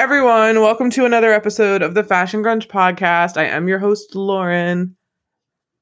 everyone. 0.00 0.62
Welcome 0.62 0.88
to 0.92 1.04
another 1.04 1.30
episode 1.30 1.82
of 1.82 1.92
the 1.92 2.02
Fashion 2.02 2.42
Grunge 2.42 2.68
podcast. 2.68 3.36
I 3.36 3.44
am 3.44 3.68
your 3.68 3.78
host, 3.78 4.14
Lauren. 4.14 4.96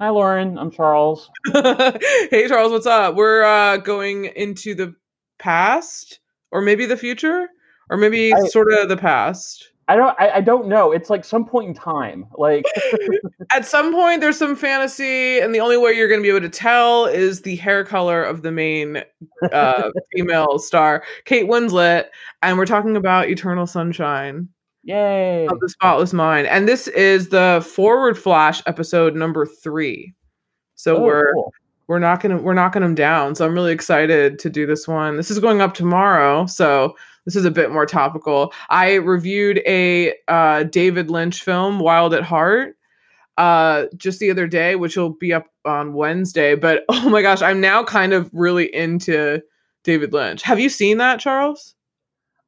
Hi, 0.01 0.09
Lauren. 0.09 0.59
I'm 0.59 0.73
Charles. 0.73 1.31
hey, 1.53 2.49
Charles, 2.49 2.73
what's 2.73 2.85
up? 2.85 3.15
We're 3.15 3.45
uh, 3.45 3.77
going 3.77 4.25
into 4.25 4.75
the 4.75 4.93
past, 5.39 6.19
or 6.51 6.63
maybe 6.63 6.85
the 6.85 6.97
future, 6.97 7.47
or 7.91 7.97
maybe 7.97 8.35
I- 8.35 8.49
sort 8.49 8.73
of 8.73 8.89
the 8.89 8.97
past. 8.97 9.71
I 9.89 9.97
don't. 9.97 10.15
I, 10.21 10.31
I 10.37 10.41
don't 10.43 10.69
know. 10.69 10.93
It's 10.93 11.09
like 11.11 11.25
some 11.25 11.45
point 11.47 11.69
in 11.69 11.75
time. 11.75 12.27
Like 12.37 12.65
At 13.53 13.65
some 13.67 13.93
point, 13.93 14.21
there's 14.21 14.37
some 14.39 14.55
fantasy, 14.55 15.39
and 15.41 15.55
the 15.55 15.61
only 15.61 15.77
way 15.79 15.93
you're 15.93 16.09
going 16.09 16.21
to 16.21 16.23
be 16.23 16.29
able 16.29 16.41
to 16.43 16.49
tell 16.49 17.07
is 17.07 17.41
the 17.43 17.57
hair 17.57 17.85
color 17.85 18.23
of 18.23 18.43
the 18.43 18.53
main 18.53 19.03
uh, 19.53 19.91
female 20.13 20.59
star, 20.59 21.03
Kate 21.25 21.47
Winslet. 21.49 22.07
And 22.43 22.59
we're 22.59 22.67
talking 22.67 22.97
about 22.97 23.29
Eternal 23.31 23.67
Sunshine. 23.67 24.49
yay. 24.85 25.47
of 25.47 25.59
the 25.61 25.69
spotless 25.69 26.13
mind 26.13 26.47
and 26.47 26.69
this 26.69 26.87
is 26.89 27.31
the 27.31 27.67
forward 27.69 28.17
flash 28.19 28.63
episode 28.67 29.15
number 29.17 29.45
three 29.45 30.15
so 30.77 30.97
Oh, 30.99 31.03
we're 31.03 31.33
cool. 31.35 31.53
we're 31.89 31.99
knocking 31.99 32.43
we're 32.45 32.55
knocking 32.55 32.83
them 32.83 32.95
down 32.95 33.35
so 33.35 33.45
i'm 33.45 33.55
really 33.55 33.73
excited 33.73 34.39
to 34.39 34.49
do 34.49 34.65
this 34.67 34.87
one 34.87 35.17
this 35.17 35.31
is 35.33 35.41
going 35.41 35.61
up 35.61 35.75
tomorrow 35.75 36.47
so 36.47 36.95
this 37.29 37.37
is 37.37 37.45
a 37.45 37.51
bit 37.51 37.71
more 37.71 37.85
topical 37.85 38.53
i 38.71 38.95
reviewed 38.95 39.61
a 39.67 40.15
uh, 40.29 40.63
david 40.65 41.11
lynch 41.11 41.43
film 41.43 41.79
wild 41.79 42.15
at 42.15 42.23
heart 42.23 42.77
uh 43.37 43.85
just 43.97 44.19
the 44.19 44.31
other 44.31 44.47
day 44.47 44.75
which 44.77 44.97
will 44.97 45.11
be 45.11 45.33
up 45.33 45.47
on 45.67 45.93
wednesday 45.93 46.55
but 46.55 46.85
oh 46.89 47.09
my 47.11 47.21
gosh 47.21 47.43
i'm 47.43 47.61
now 47.61 47.85
kind 47.85 48.13
of 48.13 48.31
really 48.33 48.75
into 48.75 49.41
david 49.85 50.13
lynch 50.13 50.43
have 50.43 50.59
you 50.59 50.69
seen 50.69 50.97
that 50.97 51.21
charles 51.21 51.75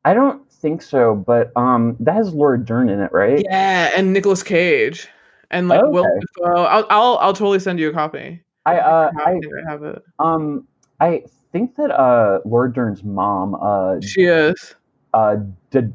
I 0.05 0.14
don't 0.14 0.51
think 0.51 0.83
so, 0.83 1.14
but 1.14 1.55
um, 1.56 1.97
that 2.01 2.14
has 2.14 2.33
Laura 2.33 2.58
Dern 2.62 2.89
in 2.89 3.01
it, 3.01 3.12
right? 3.12 3.45
Yeah, 3.45 3.91
and 3.95 4.12
Nicolas 4.12 4.42
Cage, 4.42 5.08
and 5.51 5.69
like 5.69 5.83
Will 5.84 6.06
Okay. 6.06 6.56
I'll, 6.56 6.86
I'll 6.89 7.19
I'll 7.19 7.33
totally 7.33 7.61
send 7.61 7.78
you 7.78 7.91
a 7.91 7.92
copy. 7.92 8.42
I 8.64 8.78
uh, 8.78 9.11
I 9.19 9.33
I 9.33 9.70
have 9.70 9.83
it. 9.83 10.03
um, 10.19 10.67
I 11.01 11.25
think 11.53 11.77
that 11.77 11.91
uh, 11.91 12.41
Laura 12.45 12.73
Dern's 12.73 13.03
mom, 13.05 13.55
uh, 13.61 14.01
She 14.01 14.23
is. 14.25 14.75
uh, 15.15 15.37
D- 15.70 15.92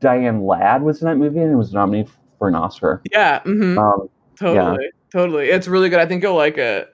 Diane 0.00 0.44
Ladd 0.46 0.82
was 0.82 1.02
in 1.02 1.08
that 1.08 1.16
movie 1.16 1.40
and 1.40 1.52
it 1.52 1.56
was 1.56 1.72
nominated 1.72 2.10
for 2.38 2.48
an 2.48 2.54
Oscar. 2.54 3.02
Yeah. 3.12 3.40
hmm 3.40 3.78
Um, 3.78 4.08
totally. 4.36 4.90
Totally. 5.12 5.50
It's 5.50 5.68
really 5.68 5.88
good. 5.88 5.98
I 6.00 6.06
think 6.06 6.22
you'll 6.22 6.36
like 6.36 6.56
it. 6.56 6.88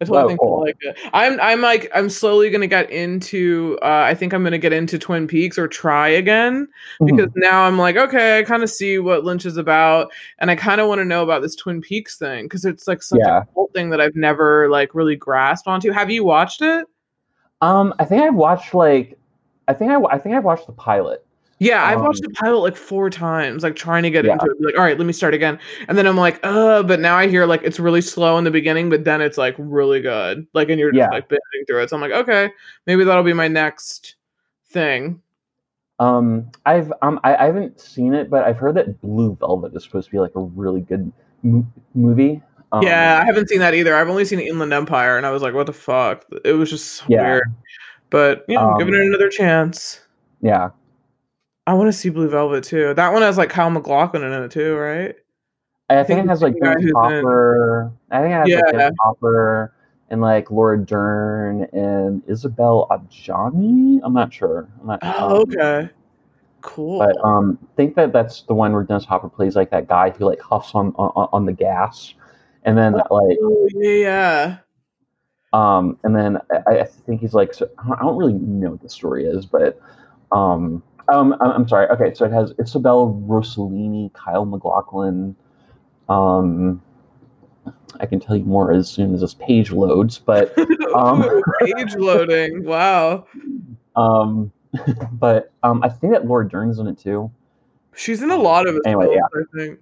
I 0.00 0.04
totally 0.04 0.22
Oh, 0.22 0.28
think 0.28 0.40
cool. 0.40 0.48
you'll 0.50 0.60
like 0.64 0.76
it. 0.80 0.96
I'm 1.12 1.40
I'm 1.40 1.60
like 1.60 1.90
I'm 1.92 2.08
slowly 2.08 2.50
gonna 2.50 2.68
get 2.68 2.88
into. 2.88 3.76
Uh, 3.82 4.02
I 4.06 4.14
think 4.14 4.32
I'm 4.32 4.44
gonna 4.44 4.56
get 4.56 4.72
into 4.72 4.96
Twin 4.96 5.26
Peaks 5.26 5.58
or 5.58 5.66
try 5.66 6.08
again 6.08 6.68
mhm. 7.02 7.06
because 7.06 7.32
now 7.34 7.62
I'm 7.64 7.76
like, 7.78 7.96
okay, 7.96 8.38
I 8.38 8.44
kind 8.44 8.62
of 8.62 8.70
see 8.70 9.00
what 9.00 9.24
Lynch 9.24 9.44
is 9.44 9.56
about, 9.56 10.12
and 10.38 10.52
I 10.52 10.54
kind 10.56 10.80
of 10.80 10.86
want 10.86 11.00
to 11.00 11.04
know 11.04 11.24
about 11.24 11.42
this 11.42 11.56
Twin 11.56 11.80
Peaks 11.80 12.16
thing 12.16 12.44
because 12.44 12.64
it's 12.64 12.86
like 12.86 13.02
such 13.02 13.18
Yeah. 13.24 13.38
a 13.42 13.46
cult 13.54 13.72
thing 13.74 13.90
that 13.90 14.00
I've 14.00 14.14
never 14.14 14.70
like 14.70 14.94
really 14.94 15.16
grasped 15.16 15.66
onto. 15.66 15.90
Have 15.90 16.10
you 16.12 16.22
watched 16.22 16.62
it? 16.62 16.86
Um, 17.60 17.94
I 17.98 18.04
think 18.04 18.22
I've 18.22 18.34
watched 18.34 18.74
like, 18.74 19.18
I 19.66 19.74
think 19.74 19.90
I, 19.90 20.00
I 20.04 20.18
think 20.18 20.34
I've 20.34 20.44
watched 20.44 20.66
the 20.66 20.72
pilot. 20.72 21.24
Yeah, 21.60 21.84
I've 21.84 22.00
watched 22.00 22.24
Um, 22.24 22.30
the 22.32 22.34
pilot 22.34 22.58
like 22.60 22.76
four 22.76 23.10
times, 23.10 23.64
like 23.64 23.74
trying 23.74 24.04
to 24.04 24.10
get 24.10 24.24
Yeah. 24.24 24.34
into 24.34 24.46
it. 24.46 24.56
Like, 24.60 24.76
all 24.76 24.84
right, 24.84 24.96
let 24.96 25.06
me 25.06 25.12
start 25.12 25.34
again. 25.34 25.58
And 25.88 25.98
then 25.98 26.06
I'm 26.06 26.16
like, 26.16 26.38
uh, 26.44 26.84
but 26.84 27.00
now 27.00 27.16
I 27.16 27.26
hear 27.26 27.46
like 27.46 27.62
it's 27.64 27.80
really 27.80 28.00
slow 28.00 28.38
in 28.38 28.44
the 28.44 28.50
beginning, 28.52 28.90
but 28.90 29.02
then 29.02 29.20
it's 29.20 29.36
like 29.36 29.56
really 29.58 30.00
good. 30.00 30.46
Like, 30.54 30.68
and 30.68 30.78
you're 30.78 30.92
just 30.92 30.98
Yeah. 30.98 31.08
like 31.10 31.28
bending 31.28 31.64
through 31.66 31.82
it. 31.82 31.90
So 31.90 31.96
I'm 31.96 32.00
like, 32.02 32.12
okay, 32.12 32.52
maybe 32.86 33.02
that'll 33.02 33.24
be 33.24 33.32
my 33.32 33.48
next 33.48 34.14
thing. 34.68 35.20
Um, 35.98 36.48
I've 36.64 36.92
um, 37.02 37.18
I, 37.24 37.34
I 37.34 37.46
haven't 37.46 37.80
seen 37.80 38.14
it, 38.14 38.30
but 38.30 38.44
I've 38.44 38.56
heard 38.56 38.76
that 38.76 39.00
Blue 39.00 39.36
Velvet 39.40 39.74
is 39.74 39.82
supposed 39.82 40.06
to 40.06 40.12
be 40.12 40.20
like 40.20 40.36
a 40.36 40.40
really 40.40 40.82
good 40.82 41.12
mo- 41.42 41.66
movie. 41.94 42.40
Um, 42.72 42.82
yeah, 42.82 43.18
I 43.22 43.24
haven't 43.24 43.48
seen 43.48 43.60
that 43.60 43.74
either. 43.74 43.94
I've 43.94 44.08
only 44.08 44.24
seen 44.24 44.40
Inland 44.40 44.72
Empire, 44.72 45.16
and 45.16 45.24
I 45.24 45.30
was 45.30 45.42
like, 45.42 45.54
what 45.54 45.66
the 45.66 45.72
fuck? 45.72 46.24
It 46.44 46.52
was 46.52 46.68
just 46.70 46.86
so 46.94 47.04
Yeah. 47.08 47.22
weird. 47.22 47.44
But 48.10 48.44
you 48.48 48.56
know, 48.56 48.76
giving 48.78 48.94
Um, 48.94 49.00
it 49.00 49.06
another 49.06 49.28
chance. 49.28 50.00
yeah. 50.40 50.70
I 51.66 51.74
want 51.74 51.88
to 51.88 51.92
see 51.92 52.08
Blue 52.08 52.28
Velvet 52.30 52.64
too. 52.64 52.94
That 52.94 53.12
one 53.12 53.20
has 53.22 53.36
like 53.36 53.50
Kyle 53.50 53.68
MacLachlan 53.70 54.22
in 54.22 54.32
it 54.32 54.50
too, 54.50 54.74
right? 54.76 55.14
I 55.90 55.96
think 55.96 56.06
think 56.06 56.24
it 56.24 56.28
has 56.28 56.42
like 56.42 56.54
Dennis 56.60 56.90
Hopper. 56.94 57.90
I 58.10 58.20
think 58.22 58.30
it 58.32 58.36
has 58.36 58.48
Yeah. 58.48 58.56
like 58.60 58.72
Dennis 58.72 58.96
Hopper 59.00 59.72
and 60.10 60.20
like 60.22 60.50
Laura 60.50 60.78
Dern 60.78 61.64
and 61.74 62.22
Isabel 62.26 62.86
Adjani. 62.90 64.00
I'm 64.02 64.14
not 64.14 64.32
sure. 64.32 64.66
I'm 64.80 64.86
not. 64.86 65.00
Oh, 65.02 65.36
um, 65.36 65.42
okay. 65.42 65.90
Cool. 66.62 66.98
But 67.00 67.16
um, 67.24 67.58
think 67.76 67.94
that 67.96 68.12
that's 68.14 68.42
the 68.42 68.54
one 68.54 68.72
where 68.72 68.82
Dennis 68.82 69.04
Hopper 69.04 69.28
plays 69.28 69.54
like 69.54 69.70
that 69.70 69.88
guy 69.88 70.10
who 70.10 70.24
like 70.24 70.40
huffs 70.40 70.74
on 70.74 70.94
on, 70.96 71.28
on 71.32 71.44
the 71.46 71.52
gas, 71.52 72.14
and 72.64 72.76
then 72.76 72.92
like 72.94 73.38
Oh, 73.42 73.68
yeah, 73.74 73.90
yeah. 73.92 74.58
um, 75.52 75.98
and 76.04 76.14
then 76.14 76.38
I, 76.66 76.80
I 76.80 76.84
think 76.84 77.20
he's 77.20 77.34
like 77.34 77.54
so, 77.54 77.68
I 77.78 78.02
don't 78.02 78.16
really 78.16 78.34
know 78.34 78.70
what 78.72 78.80
the 78.82 78.88
story 78.88 79.24
is, 79.26 79.46
but 79.46 79.80
um, 80.32 80.82
um, 81.10 81.34
I'm 81.40 81.50
I'm 81.52 81.68
sorry. 81.68 81.88
Okay, 81.88 82.12
so 82.14 82.24
it 82.26 82.32
has 82.32 82.52
Isabel 82.58 83.22
Rossellini, 83.26 84.12
Kyle 84.12 84.44
MacLachlan. 84.44 85.34
Um, 86.08 86.82
I 88.00 88.06
can 88.06 88.20
tell 88.20 88.36
you 88.36 88.44
more 88.44 88.72
as 88.72 88.88
soon 88.90 89.14
as 89.14 89.20
this 89.22 89.34
page 89.34 89.70
loads, 89.72 90.18
but 90.18 90.54
Um, 90.94 91.22
Ooh, 91.22 91.42
page 91.60 91.94
loading. 91.96 92.64
Wow. 92.64 93.26
um, 93.96 94.50
but 95.12 95.52
um, 95.62 95.82
I 95.82 95.88
think 95.90 96.12
that 96.14 96.26
Laura 96.26 96.48
Dern's 96.48 96.78
in 96.78 96.86
it 96.86 96.98
too. 96.98 97.30
She's 97.94 98.22
in 98.22 98.30
a 98.30 98.36
lot 98.36 98.66
of 98.66 98.74
his 98.74 98.82
Anyway, 98.86 99.06
films, 99.14 99.46
yeah. 99.54 99.74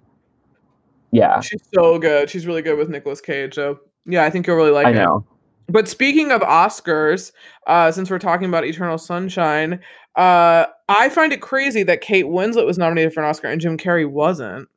I. 1.13 1.17
Yeah, 1.17 1.39
She's 1.41 1.61
so 1.73 1.97
good. 1.99 2.29
She's 2.29 2.45
really 2.45 2.61
good 2.61 2.77
with 2.77 2.89
Nicolas 2.89 3.21
Cage. 3.21 3.55
So 3.55 3.79
yeah, 4.05 4.23
I 4.23 4.29
think 4.29 4.47
you'll 4.47 4.57
really 4.57 4.71
like 4.71 4.87
I 4.87 4.91
it. 4.91 4.95
know. 4.95 5.25
But 5.69 5.87
speaking 5.87 6.31
of 6.31 6.41
Oscars, 6.41 7.33
uh, 7.67 7.91
since 7.91 8.09
we're 8.09 8.19
talking 8.19 8.47
about 8.47 8.63
Eternal 8.65 8.97
Sunshine, 8.97 9.81
uh, 10.15 10.65
I 10.87 11.09
find 11.09 11.33
it 11.33 11.41
crazy 11.41 11.83
that 11.83 11.99
Kate 12.01 12.25
Winslet 12.25 12.65
was 12.65 12.77
nominated 12.77 13.13
for 13.13 13.21
an 13.21 13.29
Oscar 13.29 13.47
and 13.49 13.59
Jim 13.59 13.77
Carrey 13.77 14.09
wasn't. 14.09 14.69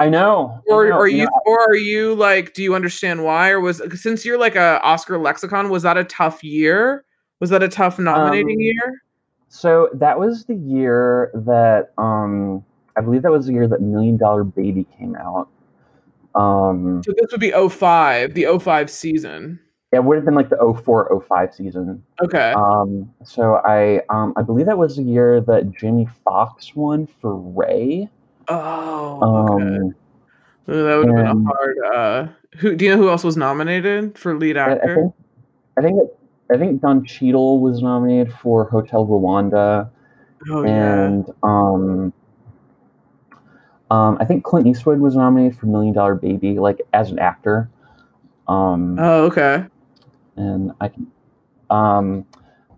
I 0.00 0.08
know. 0.08 0.60
I 0.68 0.72
Or 0.72 0.88
know, 0.88 0.96
are 0.96 1.06
you, 1.06 1.24
know, 1.24 1.30
or 1.46 1.60
are 1.60 1.76
you 1.76 2.14
like, 2.14 2.54
do 2.54 2.62
you 2.62 2.74
understand 2.74 3.22
why? 3.22 3.50
Or 3.50 3.60
was 3.60 3.82
since 4.00 4.24
you're 4.24 4.38
like 4.38 4.56
a 4.56 4.80
Oscar 4.82 5.18
lexicon, 5.18 5.68
was 5.68 5.82
that 5.84 5.96
a 5.96 6.04
tough 6.04 6.42
year? 6.42 7.04
Was 7.40 7.50
that 7.50 7.62
a 7.62 7.68
tough 7.68 7.98
nominating 7.98 8.56
Um, 8.56 8.60
year? 8.60 9.02
So 9.48 9.90
that 9.94 10.18
was 10.18 10.46
the 10.46 10.54
year 10.54 11.30
that 11.34 11.92
um 11.98 12.64
I 12.96 13.00
believe 13.00 13.22
that 13.22 13.30
was 13.30 13.46
the 13.46 13.52
year 13.52 13.68
that 13.68 13.80
Million 13.80 14.16
Dollar 14.16 14.44
Baby 14.44 14.86
came 14.98 15.16
out. 15.16 15.48
Um 16.34 17.02
So 17.04 17.12
this 17.16 17.30
would 17.30 17.40
be 17.40 17.50
05, 17.50 18.34
the 18.34 18.58
05 18.58 18.90
season. 18.90 19.60
Yeah, 19.92 19.98
it 19.98 20.04
would 20.04 20.16
have 20.16 20.24
been 20.24 20.34
like 20.34 20.48
the 20.48 20.56
04 20.84 21.22
05 21.26 21.54
season. 21.54 22.02
Okay. 22.22 22.52
Um 22.56 23.12
so 23.24 23.60
I 23.64 24.02
um 24.08 24.32
I 24.36 24.42
believe 24.42 24.66
that 24.66 24.78
was 24.78 24.96
the 24.96 25.02
year 25.02 25.40
that 25.42 25.70
Jamie 25.72 26.08
Foxx 26.24 26.74
won 26.74 27.06
for 27.06 27.36
Ray. 27.36 28.08
oh, 28.48 29.54
okay. 29.54 29.64
Um 29.64 29.94
Ooh, 30.68 30.84
that 30.84 30.96
would 30.96 31.08
have 31.08 31.16
been 31.16 31.26
a 31.26 31.50
hard. 31.50 31.76
Uh, 31.92 32.28
who 32.56 32.76
do 32.76 32.84
you 32.84 32.92
know 32.92 32.96
who 32.96 33.08
else 33.08 33.24
was 33.24 33.36
nominated 33.36 34.16
for 34.16 34.38
lead 34.38 34.56
I, 34.56 34.66
I 34.66 34.72
actor? 34.74 34.94
think 34.94 35.14
I 35.76 35.82
think 35.82 36.02
it, 36.02 36.18
I 36.54 36.58
think 36.58 36.80
Don 36.80 37.04
Cheadle 37.04 37.60
was 37.60 37.82
nominated 37.82 38.32
for 38.32 38.64
Hotel 38.64 39.06
Rwanda 39.06 39.90
oh 40.50 40.64
yeah. 40.64 41.04
and 41.04 41.30
um 41.42 42.12
um 43.92 44.16
I 44.20 44.24
think 44.24 44.42
Clint 44.44 44.66
Eastwood 44.66 44.98
was 45.00 45.14
nominated 45.14 45.58
for 45.58 45.66
Million 45.66 45.94
Dollar 45.94 46.14
Baby 46.14 46.58
like 46.58 46.80
as 46.92 47.10
an 47.10 47.18
actor. 47.18 47.68
Um 48.48 48.98
Oh 48.98 49.24
okay. 49.26 49.64
and 50.36 50.72
I 50.80 50.88
can, 50.88 51.06
um, 51.70 52.26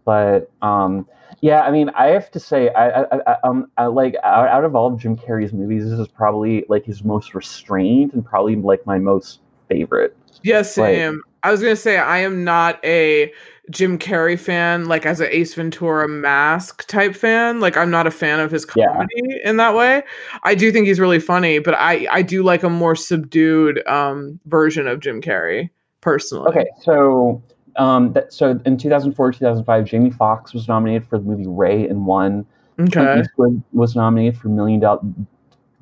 but 0.04 0.50
um, 0.60 1.06
yeah, 1.40 1.60
I 1.62 1.70
mean, 1.70 1.88
I 1.90 2.06
have 2.08 2.30
to 2.32 2.40
say, 2.40 2.68
I, 2.70 3.02
I, 3.02 3.32
I 3.32 3.36
um, 3.44 3.70
I 3.76 3.86
like 3.86 4.14
out, 4.22 4.48
out 4.48 4.64
of 4.64 4.74
all 4.76 4.92
of 4.92 4.98
Jim 5.00 5.16
Carrey's 5.16 5.52
movies, 5.52 5.84
this 5.88 5.98
is 5.98 6.08
probably 6.08 6.64
like 6.68 6.84
his 6.84 7.04
most 7.04 7.34
restrained 7.34 8.12
and 8.12 8.24
probably 8.24 8.56
like 8.56 8.84
my 8.86 8.98
most 8.98 9.40
favorite. 9.68 10.16
Yeah, 10.42 10.58
Like- 10.58 10.66
same. 10.66 11.22
I 11.42 11.50
was 11.50 11.60
gonna 11.60 11.76
say 11.76 11.98
I 11.98 12.18
am 12.18 12.42
not 12.44 12.82
a 12.84 13.32
Jim 13.70 13.98
Carrey 13.98 14.38
fan, 14.38 14.86
like 14.86 15.06
as 15.06 15.20
a 15.20 15.36
Ace 15.36 15.54
Ventura 15.54 16.06
Mask 16.08 16.86
type 16.86 17.14
fan. 17.14 17.60
Like 17.60 17.76
I'm 17.76 17.90
not 17.90 18.06
a 18.06 18.10
fan 18.10 18.40
of 18.40 18.50
his 18.50 18.66
Yeah. 18.76 18.88
comedy 18.88 19.40
in 19.44 19.56
that 19.56 19.74
way. 19.74 20.02
I 20.42 20.54
do 20.54 20.70
think 20.70 20.86
he's 20.86 21.00
really 21.00 21.20
funny, 21.20 21.58
but 21.58 21.74
I 21.74 22.06
I 22.10 22.22
do 22.22 22.42
like 22.42 22.62
a 22.62 22.70
more 22.70 22.94
subdued 22.94 23.86
um 23.86 24.38
version 24.46 24.86
of 24.86 25.00
Jim 25.00 25.20
Carrey 25.22 25.70
personally. 26.00 26.46
Okay, 26.48 26.66
so 26.82 27.42
um, 27.76 28.12
that, 28.12 28.32
so 28.32 28.60
in 28.66 28.76
2004, 28.76 29.32
2005, 29.32 29.84
Jamie 29.84 30.10
Foxx 30.10 30.54
was 30.54 30.68
nominated 30.68 31.08
for 31.08 31.18
the 31.18 31.24
movie 31.24 31.46
Ray 31.46 31.88
and 31.88 32.06
won. 32.06 32.46
Okay. 32.78 33.20
Eastwood 33.20 33.60
was 33.72 33.96
nominated 33.96 34.36
for 34.38 34.48
Million 34.48 34.80
Dollar 34.80 35.00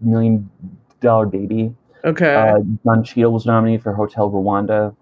Million 0.00 0.48
Dollar 1.00 1.26
Baby. 1.26 1.74
Okay. 2.04 2.34
Uh, 2.34 2.58
Don 2.84 3.04
Cheadle 3.04 3.32
was 3.32 3.44
nominated 3.46 3.82
for 3.82 3.92
Hotel 3.92 4.30
Rwanda. 4.30 4.94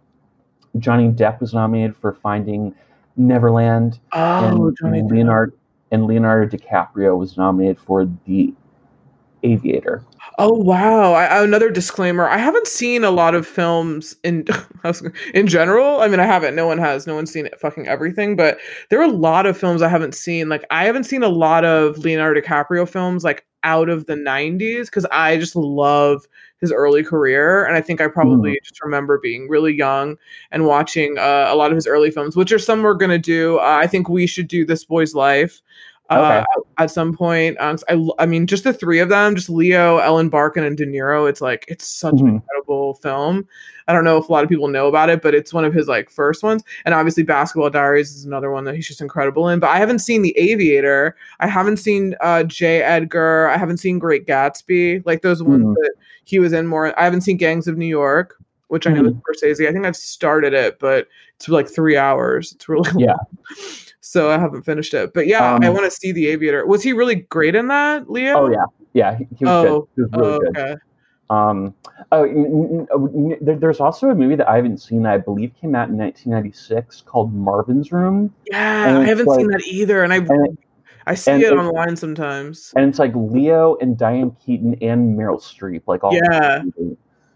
Johnny 0.78 1.08
Depp 1.08 1.40
was 1.40 1.52
nominated 1.52 1.96
for 1.96 2.12
Finding 2.12 2.74
Neverland. 3.16 3.98
oh, 4.12 4.68
and 4.68 4.76
Johnny 4.80 5.02
Depp. 5.02 5.10
Leonardo 5.10 5.52
and 5.90 6.06
Leonardo 6.06 6.56
DiCaprio 6.56 7.18
was 7.18 7.36
nominated 7.36 7.78
for 7.78 8.08
The 8.26 8.54
Aviator. 9.42 10.04
Oh 10.38 10.52
wow! 10.52 11.12
I, 11.12 11.42
another 11.42 11.70
disclaimer: 11.70 12.28
I 12.28 12.38
haven't 12.38 12.66
seen 12.66 13.04
a 13.04 13.10
lot 13.10 13.34
of 13.34 13.46
films 13.46 14.16
in 14.22 14.46
in 15.34 15.46
general. 15.46 16.00
I 16.00 16.08
mean, 16.08 16.20
I 16.20 16.26
haven't. 16.26 16.54
No 16.54 16.66
one 16.66 16.78
has. 16.78 17.06
No 17.06 17.14
one's 17.14 17.32
seen 17.32 17.46
it, 17.46 17.58
fucking 17.58 17.88
everything. 17.88 18.36
But 18.36 18.58
there 18.90 19.00
are 19.00 19.08
a 19.08 19.12
lot 19.12 19.46
of 19.46 19.56
films 19.58 19.82
I 19.82 19.88
haven't 19.88 20.14
seen. 20.14 20.48
Like 20.48 20.64
I 20.70 20.84
haven't 20.84 21.04
seen 21.04 21.22
a 21.22 21.28
lot 21.28 21.64
of 21.64 21.98
Leonardo 21.98 22.40
DiCaprio 22.40 22.88
films 22.88 23.24
like 23.24 23.44
out 23.64 23.88
of 23.88 24.06
the 24.06 24.14
'90s 24.14 24.86
because 24.86 25.06
I 25.06 25.36
just 25.36 25.56
love 25.56 26.26
his 26.60 26.72
early 26.72 27.02
career, 27.02 27.64
and 27.64 27.76
I 27.76 27.80
think 27.80 28.00
I 28.00 28.08
probably 28.08 28.52
mm. 28.52 28.62
just 28.62 28.82
remember 28.82 29.18
being 29.22 29.48
really 29.48 29.74
young 29.74 30.16
and 30.50 30.66
watching 30.66 31.18
uh, 31.18 31.46
a 31.48 31.56
lot 31.56 31.70
of 31.70 31.76
his 31.76 31.86
early 31.86 32.10
films, 32.10 32.36
which 32.36 32.52
are 32.52 32.58
some 32.58 32.82
we're 32.82 32.94
gonna 32.94 33.18
do. 33.18 33.58
Uh, 33.58 33.78
I 33.82 33.86
think 33.86 34.08
we 34.08 34.26
should 34.26 34.48
do 34.48 34.64
this 34.64 34.84
boy's 34.84 35.14
life 35.14 35.62
okay. 36.10 36.38
uh, 36.40 36.60
at 36.78 36.90
some 36.90 37.16
point. 37.16 37.56
Um, 37.60 37.78
I, 37.88 38.08
I 38.18 38.26
mean, 38.26 38.46
just 38.46 38.64
the 38.64 38.72
three 38.72 38.98
of 38.98 39.08
them, 39.08 39.36
just 39.36 39.48
Leo, 39.48 39.98
Ellen 39.98 40.28
Barkin, 40.28 40.64
and 40.64 40.76
De 40.76 40.86
Niro. 40.86 41.28
It's 41.28 41.40
like 41.40 41.64
it's 41.68 41.86
such 41.86 42.14
mm-hmm. 42.14 42.26
an 42.26 42.34
incredible 42.34 42.94
film. 42.94 43.46
I 43.86 43.92
don't 43.92 44.04
know 44.04 44.18
if 44.18 44.28
a 44.28 44.32
lot 44.32 44.44
of 44.44 44.50
people 44.50 44.68
know 44.68 44.86
about 44.86 45.10
it, 45.10 45.22
but 45.22 45.34
it's 45.34 45.52
one 45.52 45.64
of 45.64 45.74
his 45.74 45.88
like 45.88 46.10
first 46.10 46.42
ones. 46.42 46.62
And 46.84 46.94
obviously, 46.94 47.22
Basketball 47.22 47.70
Diaries 47.70 48.14
is 48.14 48.24
another 48.24 48.50
one 48.50 48.64
that 48.64 48.74
he's 48.74 48.86
just 48.86 49.00
incredible 49.00 49.48
in. 49.48 49.60
But 49.60 49.70
I 49.70 49.78
haven't 49.78 50.00
seen 50.00 50.22
The 50.22 50.36
Aviator. 50.38 51.16
I 51.40 51.46
haven't 51.46 51.78
seen 51.78 52.14
uh, 52.20 52.44
J. 52.44 52.82
Edgar. 52.82 53.48
I 53.48 53.56
haven't 53.56 53.78
seen 53.78 53.98
Great 53.98 54.26
Gatsby. 54.26 55.04
Like 55.06 55.22
those 55.22 55.42
ones 55.42 55.62
mm-hmm. 55.62 55.72
that 55.74 55.92
he 56.24 56.38
was 56.38 56.52
in 56.52 56.66
more. 56.66 56.98
I 56.98 57.04
haven't 57.04 57.22
seen 57.22 57.36
Gangs 57.36 57.66
of 57.66 57.76
New 57.76 57.86
York 57.86 58.36
which 58.70 58.86
I 58.86 58.92
know 58.92 59.02
mm-hmm. 59.02 59.18
is 59.32 59.42
Scorsese. 59.42 59.68
I 59.68 59.72
think 59.72 59.84
I've 59.84 59.96
started 59.96 60.54
it, 60.54 60.78
but 60.78 61.08
it's 61.34 61.48
like 61.48 61.68
three 61.68 61.96
hours. 61.96 62.52
It's 62.52 62.68
really 62.68 62.88
yeah. 62.96 63.16
so 64.00 64.30
I 64.30 64.38
haven't 64.38 64.62
finished 64.62 64.94
it. 64.94 65.12
But 65.14 65.26
yeah, 65.26 65.54
um, 65.54 65.62
I 65.62 65.70
want 65.70 65.84
to 65.84 65.90
see 65.90 66.12
the 66.12 66.28
Aviator. 66.28 66.66
Was 66.66 66.82
he 66.82 66.92
really 66.92 67.16
great 67.16 67.54
in 67.54 67.68
that, 67.68 68.10
Leo? 68.10 68.38
Oh 68.38 68.50
yeah, 68.50 68.64
yeah, 68.92 69.16
he, 69.16 69.26
he 69.38 69.44
was 69.44 69.66
oh, 69.66 69.80
good. 69.80 69.88
He 69.96 70.02
was 70.02 70.10
really 70.12 70.32
oh, 70.32 70.38
good. 70.38 70.58
Okay. 70.58 70.76
Um, 71.30 71.74
oh, 72.10 73.36
there's 73.40 73.78
also 73.78 74.10
a 74.10 74.14
movie 74.16 74.34
that 74.34 74.48
I 74.48 74.56
haven't 74.56 74.78
seen 74.78 75.04
that 75.04 75.12
I 75.12 75.18
believe 75.18 75.54
came 75.60 75.76
out 75.76 75.88
in 75.88 75.96
1996 75.96 77.02
called 77.02 77.32
Marvin's 77.32 77.92
Room. 77.92 78.34
Yeah, 78.50 78.98
I 78.98 79.04
haven't 79.04 79.26
like, 79.26 79.38
seen 79.38 79.46
that 79.48 79.62
either, 79.64 80.02
and 80.02 80.12
I 80.12 80.16
and 80.16 80.58
I 81.06 81.14
see 81.14 81.30
it 81.30 81.52
online 81.52 81.96
sometimes. 81.96 82.72
And 82.76 82.88
it's 82.88 82.98
like 82.98 83.12
Leo 83.14 83.76
and 83.80 83.96
Diane 83.96 84.36
Keaton 84.44 84.76
and 84.82 85.16
Meryl 85.16 85.40
Streep, 85.40 85.82
like 85.86 86.02
all. 86.02 86.12
Yeah, 86.12 86.62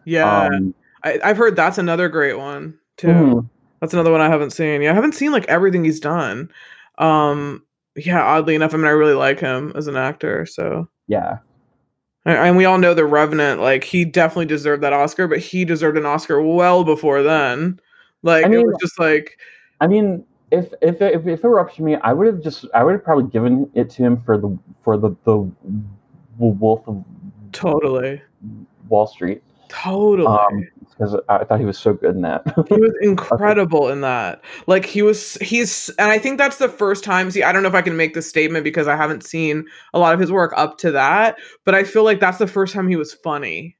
yeah. 0.05 0.43
Um, 0.43 0.75
I, 1.05 1.21
have 1.23 1.37
heard 1.37 1.55
that's 1.55 1.79
another 1.79 2.09
great 2.09 2.37
one 2.37 2.79
too. 2.97 3.09
Mm-hmm. 3.09 3.47
That's 3.85 3.93
another 3.93 4.11
one 4.11 4.23
I 4.23 4.31
haven't 4.31 4.53
seen. 4.53 4.81
Yeah, 4.81 4.93
I 4.93 4.95
haven't 4.95 5.15
seen 5.15 5.31
like 5.31 5.45
everything 5.45 5.85
he's 5.85 6.01
done. 6.01 6.49
Um, 6.97 7.63
yeah, 7.97 8.23
oddly 8.23 8.55
enough, 8.55 8.73
I 8.73 8.79
mean, 8.79 8.87
I 8.87 8.91
really 8.93 9.13
like 9.13 9.39
him 9.39 9.75
as 9.77 9.89
an 9.89 9.95
actor. 9.95 10.47
So 10.47 10.89
yeah, 11.07 11.41
and 12.25 12.57
we 12.57 12.65
all 12.65 12.79
know 12.79 12.95
the 12.95 13.05
Revenant. 13.05 13.61
Like 13.61 13.85
he 13.85 14.07
definitely 14.07 14.47
deserved 14.47 14.83
that 14.85 14.95
Oscar, 14.95 15.29
but 15.29 15.39
he 15.39 15.67
deserved 15.67 15.99
an 15.99 16.07
Oscar 16.07 16.41
well 16.41 16.83
before 16.83 17.23
then. 17.23 17.79
Like 18.23 18.47
I 18.47 18.49
mean, 18.49 18.61
it 18.61 18.67
was 18.67 18.79
just 18.81 18.99
like. 18.99 19.37
I 19.83 19.87
mean, 19.87 20.25
if 20.51 20.73
if 20.81 21.03
if, 21.03 21.27
if 21.27 21.45
it 21.45 21.47
were 21.47 21.61
up 21.61 21.75
to 21.75 21.83
me, 21.83 21.97
I 21.97 22.15
would 22.15 22.27
have 22.27 22.43
just 22.43 22.65
I 22.73 22.85
would 22.85 22.93
have 22.93 23.05
probably 23.05 23.31
given 23.31 23.71
it 23.75 23.91
to 23.91 24.03
him 24.03 24.17
for 24.23 24.39
the 24.39 24.59
for 24.81 24.97
the 24.97 25.11
the 25.25 25.47
Wolf 26.39 26.89
of 26.89 27.05
totally 27.53 28.23
Wall 28.89 29.07
Street. 29.07 29.43
Totally. 29.69 30.27
Um, 30.27 30.67
because 30.97 31.17
I 31.29 31.45
thought 31.45 31.59
he 31.59 31.67
was 31.67 31.79
so 31.79 31.95
good 31.95 32.15
in 32.15 32.23
that. 32.23 32.43
he 32.69 32.77
was 32.77 32.93
incredible 33.01 33.89
in 33.89 34.01
that. 34.03 34.43
Like 34.67 34.85
he 34.87 35.03
was, 35.03 35.35
he's, 35.41 35.89
and 35.99 36.11
I 36.11 36.19
think 36.19 36.39
that's 36.39 36.59
the 36.59 36.69
first 36.69 37.03
time. 37.03 37.31
See, 37.31 37.43
I 37.43 37.53
don't 37.53 37.63
know 37.63 37.69
if 37.69 37.75
I 37.75 37.83
can 37.83 37.97
make 37.97 38.15
this 38.15 38.29
statement 38.29 38.65
because 38.65 38.87
I 38.87 38.97
haven't 38.97 39.25
seen 39.25 39.67
a 39.93 39.99
lot 39.99 40.15
of 40.15 40.21
his 40.21 40.31
work 40.31 40.53
up 40.57 40.79
to 40.79 40.93
that, 40.93 41.39
but 41.65 41.75
I 41.75 41.85
feel 41.85 42.05
like 42.05 42.21
that's 42.21 42.39
the 42.39 42.47
first 42.47 42.75
time 42.75 42.89
he 42.89 42.97
was 42.97 43.13
funny. 43.13 43.77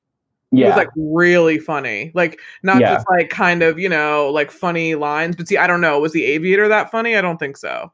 Yeah. 0.51 0.67
He 0.67 0.69
was 0.71 0.77
like 0.77 0.91
really 0.97 1.59
funny. 1.59 2.11
Like 2.15 2.41
not 2.63 2.81
yeah. 2.81 2.95
just 2.95 3.07
like 3.09 3.31
kind 3.31 3.63
of, 3.63 3.79
you 3.79 3.89
know, 3.89 4.31
like 4.31 4.51
funny 4.51 4.95
lines. 4.95 5.37
But 5.37 5.49
see, 5.49 5.57
I 5.57 5.67
don't 5.67 5.81
know. 5.81 6.01
Was 6.01 6.13
the 6.13 6.25
aviator 6.25 6.69
that 6.69 6.91
funny? 6.91 7.17
I 7.17 7.21
don't 7.21 7.39
think 7.39 7.57
so. 7.57 7.93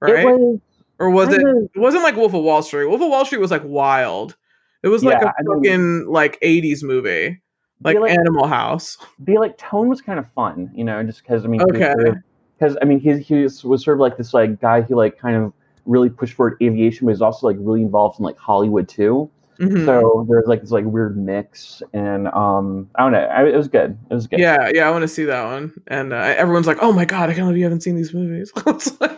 Right? 0.00 0.24
Was, 0.24 0.60
or 0.98 1.10
was 1.10 1.32
it 1.32 1.40
it 1.40 1.78
wasn't 1.78 2.02
like 2.02 2.16
Wolf 2.16 2.34
of 2.34 2.42
Wall 2.42 2.62
Street. 2.62 2.86
Wolf 2.86 3.00
of 3.00 3.08
Wall 3.08 3.24
Street 3.24 3.40
was 3.40 3.50
like 3.50 3.64
wild. 3.64 4.36
It 4.82 4.88
was 4.88 5.04
like 5.04 5.20
yeah, 5.20 5.32
a 5.38 5.44
fucking 5.44 5.72
I 5.72 5.76
mean, 5.76 6.06
like 6.06 6.40
80s 6.40 6.82
movie 6.82 7.40
like, 7.82 7.98
like 7.98 8.12
Animal 8.12 8.46
House. 8.46 8.98
The 9.18 9.38
like 9.38 9.56
tone 9.58 9.88
was 9.88 10.00
kind 10.00 10.18
of 10.18 10.30
fun, 10.32 10.70
you 10.74 10.84
know, 10.84 11.02
just 11.02 11.22
because 11.22 11.44
I 11.44 11.48
mean, 11.48 11.62
okay, 11.62 11.94
because 12.58 12.76
I 12.82 12.84
mean, 12.84 13.00
he 13.00 13.18
he 13.18 13.42
was 13.42 13.60
sort 13.60 13.88
of 13.88 13.98
like 13.98 14.16
this 14.16 14.34
like 14.34 14.60
guy 14.60 14.82
who 14.82 14.96
like 14.96 15.18
kind 15.18 15.36
of 15.36 15.52
really 15.86 16.10
pushed 16.10 16.34
forward 16.34 16.56
aviation, 16.62 17.06
but 17.06 17.12
he's 17.12 17.22
also 17.22 17.46
like 17.46 17.56
really 17.58 17.82
involved 17.82 18.18
in 18.18 18.24
like 18.24 18.38
Hollywood 18.38 18.88
too. 18.88 19.30
Mm-hmm. 19.60 19.84
So 19.84 20.26
there's 20.28 20.46
like 20.46 20.62
this 20.62 20.70
like 20.70 20.86
weird 20.86 21.18
mix, 21.18 21.82
and 21.92 22.28
um, 22.28 22.88
I 22.94 23.02
don't 23.02 23.12
know, 23.12 23.18
I, 23.18 23.46
it 23.46 23.56
was 23.56 23.68
good. 23.68 23.98
It 24.10 24.14
was 24.14 24.26
good. 24.26 24.40
Yeah, 24.40 24.70
yeah, 24.72 24.88
I 24.88 24.90
want 24.90 25.02
to 25.02 25.08
see 25.08 25.24
that 25.24 25.44
one. 25.44 25.72
And 25.88 26.14
uh, 26.14 26.16
everyone's 26.16 26.66
like, 26.66 26.78
"Oh 26.80 26.92
my 26.92 27.04
god, 27.04 27.28
I 27.28 27.34
can't 27.34 27.44
believe 27.44 27.58
you 27.58 27.64
haven't 27.64 27.82
seen 27.82 27.94
these 27.94 28.14
movies." 28.14 28.50
like, 28.66 29.10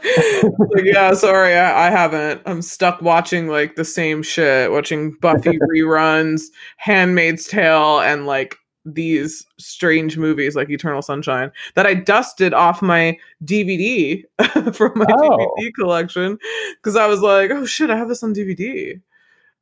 like, 0.42 0.84
yeah, 0.84 1.14
sorry, 1.14 1.54
I, 1.54 1.86
I, 1.86 1.90
haven't. 1.90 2.42
I'm 2.44 2.60
stuck 2.60 3.00
watching 3.00 3.46
like 3.46 3.76
the 3.76 3.84
same 3.84 4.24
shit, 4.24 4.72
watching 4.72 5.16
Buffy 5.20 5.58
reruns, 5.72 6.42
Handmaid's 6.76 7.46
Tale, 7.46 8.00
and 8.00 8.26
like 8.26 8.56
these 8.84 9.46
strange 9.60 10.18
movies 10.18 10.56
like 10.56 10.68
Eternal 10.70 11.02
Sunshine 11.02 11.52
that 11.76 11.86
I 11.86 11.94
dusted 11.94 12.52
off 12.52 12.82
my 12.82 13.16
DVD 13.44 14.24
from 14.74 14.92
my 14.96 15.06
oh. 15.08 15.54
DVD 15.58 15.72
collection 15.78 16.36
because 16.78 16.96
I 16.96 17.06
was 17.06 17.20
like, 17.20 17.52
"Oh 17.52 17.64
shit, 17.64 17.90
I 17.90 17.96
have 17.96 18.08
this 18.08 18.24
on 18.24 18.34
DVD." 18.34 19.00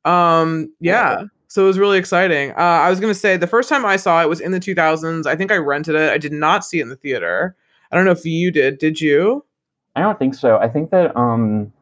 Um, 0.05 0.73
yeah. 0.79 1.23
So 1.47 1.63
it 1.63 1.67
was 1.67 1.77
really 1.77 1.97
exciting. 1.97 2.51
Uh, 2.51 2.55
I 2.55 2.89
was 2.89 2.99
gonna 2.99 3.13
say 3.13 3.35
the 3.37 3.47
first 3.47 3.67
time 3.67 3.85
I 3.85 3.97
saw 3.97 4.21
it 4.21 4.29
was 4.29 4.39
in 4.39 4.51
the 4.51 4.59
2000s. 4.59 5.25
I 5.25 5.35
think 5.35 5.51
I 5.51 5.57
rented 5.57 5.95
it. 5.95 6.11
I 6.11 6.17
did 6.17 6.31
not 6.31 6.63
see 6.63 6.79
it 6.79 6.83
in 6.83 6.89
the 6.89 6.95
theater. 6.95 7.55
I 7.91 7.95
don't 7.95 8.05
know 8.05 8.11
if 8.11 8.25
you 8.25 8.51
did. 8.51 8.77
Did 8.77 9.01
you? 9.01 9.43
I 9.95 10.01
don't 10.01 10.17
think 10.17 10.33
so. 10.33 10.57
I 10.57 10.69
think 10.69 10.91
that 10.91 11.15
um, 11.17 11.73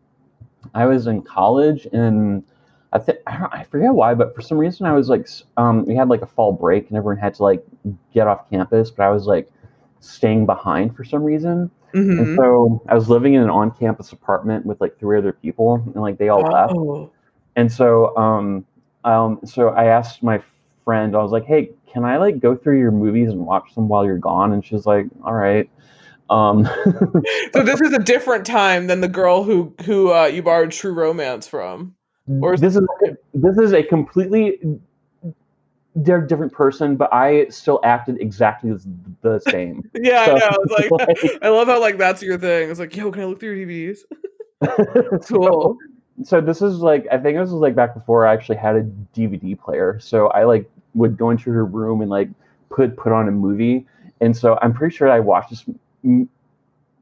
I 0.74 0.86
was 0.86 1.06
in 1.06 1.22
college 1.22 1.88
and 1.94 2.44
I 2.92 3.00
think 3.00 3.20
I, 3.28 3.48
I, 3.52 3.64
forget 3.64 3.94
why, 3.94 4.16
but 4.16 4.36
for 4.36 4.42
some 4.42 4.58
reason 4.58 4.88
I 4.88 4.94
was 4.94 5.10
like, 5.10 5.28
um, 5.58 5.86
we 5.86 5.96
had 5.96 6.10
like 6.10 6.24
a 6.24 6.28
fall 6.28 6.52
break 6.52 6.88
and 6.90 6.98
everyone 6.98 7.18
had 7.18 7.36
to 7.36 7.44
like 7.44 7.64
get 8.12 8.28
off 8.28 8.50
campus, 8.50 8.90
but 8.90 9.04
I 9.04 9.12
was 9.12 9.26
like 9.26 9.48
staying 10.00 10.48
behind 10.48 10.96
for 10.96 11.04
some 11.04 11.24
reason. 11.24 11.70
Mm-hmm. 11.94 12.20
And 12.20 12.38
so 12.38 12.82
I 12.88 12.96
was 12.96 13.10
living 13.10 13.34
in 13.34 13.44
an 13.44 13.50
on-campus 13.50 14.12
apartment 14.12 14.66
with 14.66 14.80
like 14.80 15.00
three 15.00 15.18
other 15.18 15.34
people, 15.34 15.76
and 15.76 15.96
like 15.96 16.18
they 16.18 16.30
all 16.30 16.46
oh. 16.46 16.52
left. 16.52 17.14
And 17.60 17.70
so, 17.70 18.16
um, 18.16 18.66
um, 19.04 19.42
so 19.44 19.68
I 19.68 19.88
asked 19.88 20.24
my 20.24 20.42
friend, 20.86 21.14
I 21.14 21.22
was 21.22 21.34
like, 21.34 21.44
"Hey, 21.44 21.72
can 21.92 22.06
I 22.06 22.16
like 22.16 22.40
go 22.40 22.56
through 22.56 22.80
your 22.80 22.92
movies 22.92 23.28
and 23.32 23.46
watch 23.46 23.76
them 23.76 23.90
while 23.90 24.06
you're 24.06 24.18
gone?" 24.18 24.54
And 24.54 24.64
she's 24.64 24.86
like, 24.86 25.08
"All 25.26 25.34
right." 25.34 25.70
Um, 26.30 26.64
so 27.54 27.62
this 27.64 27.82
is 27.82 27.92
a 27.92 28.00
different 28.00 28.46
time 28.46 28.88
than 28.88 29.02
the 29.02 29.10
girl 29.10 29.44
who 29.44 29.74
who 29.84 30.14
uh, 30.14 30.28
you 30.28 30.42
borrowed 30.42 30.72
True 30.72 30.94
Romance 30.94 31.50
from. 31.50 31.96
Or 32.42 32.56
this 32.56 32.78
is 32.78 32.88
this 33.34 33.58
is 33.58 33.74
a 33.74 33.84
completely 33.84 34.58
they're 35.96 36.24
a 36.24 36.28
different 36.28 36.54
person, 36.54 36.96
but 36.96 37.14
I 37.14 37.48
still 37.50 37.82
acted 37.84 38.22
exactly 38.22 38.72
the 39.22 39.40
same. 39.50 39.84
yeah, 39.96 40.28
so, 40.28 40.36
I 40.36 40.40
know. 40.40 40.58
It's 40.62 40.92
like, 40.92 40.92
like, 41.24 41.40
I 41.42 41.50
love 41.50 41.68
how 41.68 41.82
like 41.82 41.98
that's 41.98 42.22
your 42.22 42.38
thing. 42.38 42.70
It's 42.70 42.80
like, 42.80 42.96
yo, 42.96 43.12
can 43.12 43.24
I 43.24 43.26
look 43.26 43.42
through 43.42 43.56
your 43.56 43.68
DVDs? 43.68 44.00
cool 45.28 45.78
so 46.24 46.42
this 46.42 46.62
is 46.62 46.78
like 46.78 47.08
I 47.12 47.18
think 47.18 47.38
this 47.38 47.50
was 47.50 47.62
like 47.62 47.76
back 47.76 47.94
before 47.94 48.26
I 48.26 48.34
actually 48.34 48.58
had 48.58 48.76
a 48.76 48.84
DVD 49.18 49.60
player. 49.60 50.00
So 50.00 50.28
I 50.28 50.44
like 50.44 50.70
would 50.94 51.18
go 51.18 51.30
into 51.30 51.52
her 51.52 51.66
room 51.66 52.02
and 52.02 52.10
like 52.10 52.30
put 52.70 52.98
put 52.98 53.12
on 53.12 53.28
a 53.28 53.32
movie, 53.32 53.86
and 54.22 54.36
so 54.36 54.58
I'm 54.62 54.74
pretty 54.74 54.96
sure 54.96 55.10
I 55.10 55.20
watched 55.20 55.52
this 55.52 55.66
m- 56.04 56.30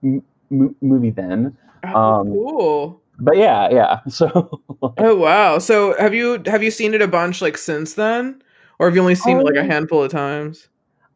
m- 0.04 0.76
movie 0.82 1.12
then. 1.12 1.58
Oh, 1.84 1.96
um, 1.96 2.28
cool. 2.28 3.02
But 3.20 3.38
yeah, 3.38 3.70
yeah. 3.72 4.00
So. 4.10 4.62
oh 4.98 5.16
wow! 5.16 5.58
So 5.60 5.96
have 6.00 6.14
you 6.14 6.42
have 6.46 6.64
you 6.64 6.72
seen 6.72 6.94
it 6.94 7.02
a 7.02 7.08
bunch 7.08 7.42
like 7.42 7.58
since 7.58 7.96
then, 7.96 8.42
or 8.80 8.88
have 8.88 8.96
you 8.96 9.02
only 9.02 9.16
seen 9.16 9.38
um, 9.38 9.42
it 9.42 9.46
like 9.46 9.56
a 9.56 9.66
handful 9.66 10.04
of 10.04 10.12
times? 10.12 10.68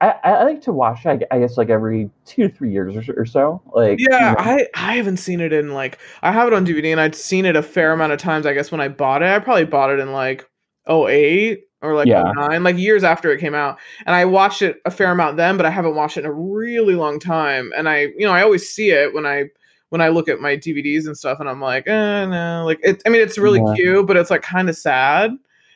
I, 0.01 0.15
I 0.23 0.43
like 0.43 0.61
to 0.61 0.71
watch 0.71 1.05
I, 1.05 1.19
I 1.29 1.39
guess 1.39 1.57
like 1.57 1.69
every 1.69 2.09
two 2.25 2.47
to 2.47 2.53
three 2.53 2.71
years 2.71 2.95
or, 2.95 3.21
or 3.21 3.25
so 3.25 3.61
like 3.73 3.99
yeah 3.99 4.31
you 4.31 4.35
know. 4.35 4.35
i 4.37 4.67
i 4.75 4.95
haven't 4.95 5.17
seen 5.17 5.39
it 5.39 5.53
in 5.53 5.73
like 5.73 5.99
i 6.23 6.31
have 6.31 6.47
it 6.47 6.53
on 6.53 6.65
dvd 6.65 6.91
and 6.91 6.99
i'd 6.99 7.15
seen 7.15 7.45
it 7.45 7.55
a 7.55 7.61
fair 7.61 7.93
amount 7.93 8.11
of 8.11 8.19
times 8.19 8.45
i 8.45 8.53
guess 8.53 8.71
when 8.71 8.81
i 8.81 8.87
bought 8.87 9.21
it 9.21 9.29
i 9.29 9.37
probably 9.39 9.65
bought 9.65 9.91
it 9.91 9.99
in 9.99 10.11
like 10.11 10.49
08 10.89 11.63
or 11.83 11.95
like 11.95 12.07
yeah. 12.07 12.31
09 12.35 12.63
like 12.63 12.77
years 12.77 13.03
after 13.03 13.31
it 13.31 13.39
came 13.39 13.53
out 13.53 13.77
and 14.05 14.15
i 14.15 14.25
watched 14.25 14.63
it 14.63 14.81
a 14.85 14.91
fair 14.91 15.11
amount 15.11 15.37
then 15.37 15.55
but 15.55 15.65
i 15.65 15.69
haven't 15.69 15.95
watched 15.95 16.17
it 16.17 16.21
in 16.21 16.25
a 16.25 16.33
really 16.33 16.95
long 16.95 17.19
time 17.19 17.71
and 17.77 17.87
i 17.87 18.07
you 18.17 18.25
know 18.25 18.33
i 18.33 18.41
always 18.41 18.67
see 18.67 18.89
it 18.89 19.13
when 19.13 19.25
i 19.25 19.45
when 19.89 20.01
i 20.01 20.09
look 20.09 20.27
at 20.27 20.39
my 20.39 20.57
dvds 20.57 21.05
and 21.05 21.17
stuff 21.17 21.39
and 21.39 21.47
i'm 21.47 21.61
like 21.61 21.87
eh, 21.87 22.25
no 22.25 22.63
like 22.65 22.79
it 22.81 23.01
i 23.05 23.09
mean 23.09 23.21
it's 23.21 23.37
really 23.37 23.59
yeah. 23.59 23.75
cute 23.75 24.07
but 24.07 24.17
it's 24.17 24.31
like 24.31 24.41
kind 24.41 24.67
of 24.67 24.75
sad 24.75 25.31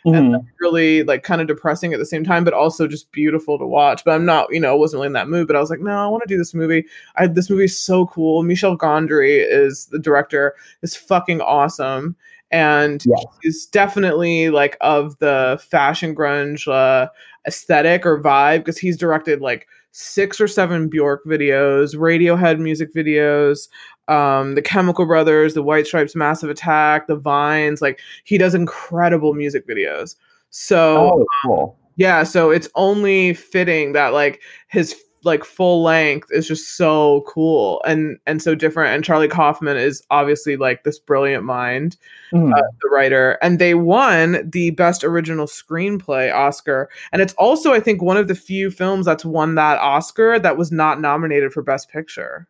and 0.05 0.35
really 0.59 1.03
like 1.03 1.23
kind 1.23 1.41
of 1.41 1.47
depressing 1.47 1.93
at 1.93 1.99
the 1.99 2.05
same 2.05 2.23
time, 2.23 2.43
but 2.43 2.53
also 2.53 2.87
just 2.87 3.11
beautiful 3.11 3.57
to 3.57 3.65
watch. 3.65 4.03
But 4.05 4.11
I'm 4.11 4.25
not, 4.25 4.47
you 4.51 4.59
know, 4.59 4.75
wasn't 4.75 4.99
really 4.99 5.07
in 5.07 5.13
that 5.13 5.29
mood. 5.29 5.47
But 5.47 5.55
I 5.55 5.59
was 5.59 5.69
like, 5.69 5.79
no, 5.79 5.91
I 5.91 6.07
want 6.07 6.23
to 6.23 6.33
do 6.33 6.37
this 6.37 6.53
movie. 6.53 6.85
I 7.15 7.27
this 7.27 7.49
movie 7.49 7.65
is 7.65 7.77
so 7.77 8.07
cool. 8.07 8.43
Michel 8.43 8.77
Gondry 8.77 9.45
is 9.47 9.87
the 9.87 9.99
director. 9.99 10.55
is 10.81 10.95
fucking 10.95 11.41
awesome, 11.41 12.15
and 12.51 13.03
Yes. 13.05 13.25
he's 13.41 13.65
definitely 13.65 14.49
like 14.49 14.77
of 14.81 15.17
the 15.19 15.59
fashion 15.69 16.15
grunge 16.15 16.67
uh, 16.71 17.09
aesthetic 17.47 18.05
or 18.05 18.21
vibe 18.21 18.59
because 18.59 18.77
he's 18.77 18.97
directed 18.97 19.41
like 19.41 19.67
six 19.91 20.41
or 20.41 20.47
seven 20.47 20.89
Bjork 20.89 21.23
videos, 21.25 21.95
Radiohead 21.95 22.59
music 22.59 22.93
videos, 22.93 23.69
um, 24.07 24.55
the 24.55 24.61
Chemical 24.61 25.05
Brothers, 25.05 25.53
the 25.53 25.63
White 25.63 25.87
Stripes, 25.87 26.15
Massive 26.15 26.49
Attack, 26.49 27.07
the 27.07 27.15
Vines. 27.15 27.81
Like 27.81 27.99
he 28.23 28.37
does 28.37 28.53
incredible 28.55 29.33
music 29.33 29.67
videos. 29.67 30.15
So 30.49 31.11
Oh, 31.13 31.25
cool. 31.43 31.79
yeah, 31.97 32.23
so 32.23 32.51
it's 32.51 32.69
only 32.75 33.33
fitting 33.33 33.93
that 33.93 34.13
like 34.13 34.41
his 34.67 34.95
like 35.23 35.43
full 35.43 35.81
length 35.81 36.27
is 36.29 36.47
just 36.47 36.77
so 36.77 37.23
cool 37.27 37.81
and 37.87 38.19
and 38.27 38.43
so 38.43 38.53
different. 38.53 38.93
And 38.93 39.03
Charlie 39.03 39.27
Kaufman 39.27 39.75
is 39.75 40.03
obviously 40.11 40.55
like 40.55 40.83
this 40.83 40.99
brilliant 40.99 41.43
mind 41.43 41.97
Mhm. 42.31 42.51
the 42.53 42.89
writer, 42.91 43.39
and 43.41 43.57
they 43.57 43.73
won 43.73 44.47
the 44.47 44.69
Best 44.71 45.03
Original 45.03 45.47
Screenplay 45.47 46.31
Oscar. 46.31 46.89
And 47.11 47.23
it's 47.23 47.33
also, 47.39 47.73
I 47.73 47.79
think, 47.79 48.03
one 48.03 48.17
of 48.17 48.27
the 48.27 48.35
few 48.35 48.69
films 48.69 49.07
that's 49.07 49.25
won 49.25 49.55
that 49.55 49.79
Oscar 49.79 50.37
that 50.37 50.57
was 50.57 50.71
not 50.71 51.01
nominated 51.01 51.51
for 51.53 51.63
Best 51.63 51.89
Picture. 51.89 52.47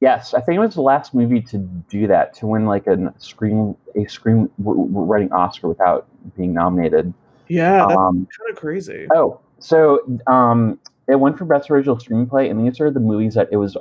Yes, 0.00 0.34
I 0.34 0.40
think 0.40 0.56
it 0.56 0.60
was 0.60 0.74
the 0.74 0.82
last 0.82 1.14
movie 1.14 1.40
to 1.40 1.58
do 1.88 2.06
that 2.08 2.34
to 2.34 2.46
win 2.46 2.66
like 2.66 2.86
a 2.86 3.12
screen 3.18 3.76
a 3.96 4.04
screen 4.06 4.50
writing 4.58 5.32
Oscar 5.32 5.68
without 5.68 6.06
being 6.36 6.52
nominated. 6.52 7.14
Yeah, 7.48 7.86
that's 7.86 7.98
Um, 7.98 8.26
kind 8.38 8.50
of 8.50 8.56
crazy. 8.56 9.06
oh, 9.14 9.40
so 9.58 10.00
um, 10.26 10.78
it 11.08 11.16
went 11.16 11.38
for 11.38 11.44
best 11.44 11.70
original 11.70 11.96
screenplay, 11.96 12.50
and 12.50 12.66
these 12.66 12.80
are 12.80 12.90
the 12.90 13.00
movies 13.00 13.34
that 13.34 13.48
it 13.50 13.56
was. 13.56 13.76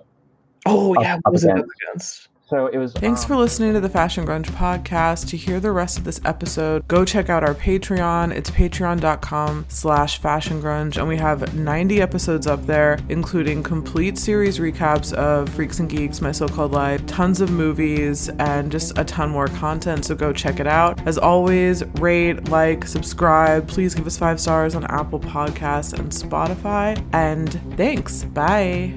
Oh 0.66 0.96
yeah, 1.02 1.18
what 1.24 1.34
was 1.34 1.44
it 1.44 1.52
up 1.52 1.66
against. 1.82 2.30
So 2.54 2.68
it 2.68 2.78
was. 2.78 2.94
Thanks 2.94 3.24
um, 3.24 3.30
for 3.30 3.36
listening 3.36 3.74
to 3.74 3.80
the 3.80 3.90
Fashion 3.90 4.28
Grunge 4.28 4.46
podcast. 4.46 5.28
To 5.30 5.38
hear 5.38 5.60
the 5.60 5.72
rest 5.72 5.98
of 5.98 6.04
this 6.04 6.22
episode, 6.24 6.88
go 6.88 7.04
check 7.04 7.28
out 7.28 7.44
our 7.44 7.56
Patreon. 7.56 8.32
It's 8.32 8.52
patreon.com 8.52 9.66
slash 9.70 10.20
fashion 10.20 10.62
grunge. 10.62 10.98
And 10.98 11.08
we 11.08 11.18
have 11.18 11.56
90 11.56 12.00
episodes 12.00 12.46
up 12.46 12.64
there, 12.68 13.00
including 13.10 13.64
complete 13.64 14.20
series 14.20 14.60
recaps 14.60 15.14
of 15.14 15.50
Freaks 15.50 15.80
and 15.80 15.90
Geeks, 15.90 16.22
My 16.22 16.32
So-Called 16.32 16.74
Life, 16.74 17.04
tons 17.08 17.42
of 17.42 17.50
movies, 17.50 18.30
and 18.38 18.72
just 18.72 18.96
a 19.00 19.04
ton 19.04 19.32
more 19.32 19.48
content. 19.48 20.06
So 20.06 20.14
go 20.14 20.32
check 20.32 20.60
it 20.60 20.68
out. 20.68 21.08
As 21.08 21.18
always, 21.18 21.84
rate, 21.96 22.50
like, 22.50 22.86
subscribe. 22.86 23.68
Please 23.68 23.96
give 23.96 24.06
us 24.06 24.16
five 24.16 24.40
stars 24.40 24.76
on 24.76 24.84
Apple 24.92 25.20
Podcasts 25.20 25.98
and 25.98 26.12
Spotify. 26.12 27.04
And 27.14 27.52
thanks. 27.78 28.26
Bye. 28.26 28.94